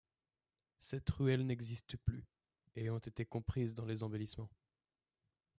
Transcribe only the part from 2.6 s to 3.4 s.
ayant été